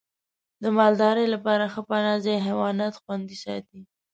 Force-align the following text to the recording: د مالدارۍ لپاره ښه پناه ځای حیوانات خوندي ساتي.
د 0.63 0.63
مالدارۍ 0.77 1.25
لپاره 1.35 1.63
ښه 1.73 1.81
پناه 1.89 2.17
ځای 2.25 2.37
حیوانات 2.47 2.93
خوندي 3.01 3.37
ساتي. 3.43 3.79